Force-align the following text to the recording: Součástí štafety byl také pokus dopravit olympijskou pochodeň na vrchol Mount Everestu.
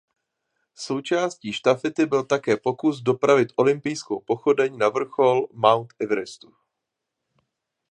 Součástí 0.75 1.53
štafety 1.53 2.05
byl 2.05 2.23
také 2.23 2.57
pokus 2.57 3.01
dopravit 3.01 3.49
olympijskou 3.55 4.19
pochodeň 4.19 4.77
na 4.77 4.89
vrchol 4.89 5.47
Mount 5.53 5.93
Everestu. 5.99 6.53